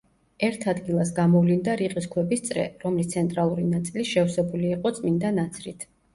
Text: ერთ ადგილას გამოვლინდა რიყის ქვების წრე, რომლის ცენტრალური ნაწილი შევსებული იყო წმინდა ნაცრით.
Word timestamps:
ერთ 0.45 0.63
ადგილას 0.71 1.11
გამოვლინდა 1.19 1.75
რიყის 1.81 2.07
ქვების 2.15 2.41
წრე, 2.47 2.65
რომლის 2.87 3.11
ცენტრალური 3.13 3.67
ნაწილი 3.75 4.09
შევსებული 4.15 4.69
იყო 4.73 4.95
წმინდა 4.99 5.35
ნაცრით. 5.39 5.89